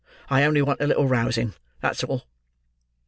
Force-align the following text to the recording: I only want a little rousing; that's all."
I 0.31 0.45
only 0.45 0.63
want 0.63 0.81
a 0.81 0.87
little 0.87 1.05
rousing; 1.07 1.53
that's 1.79 2.03
all." 2.03 2.23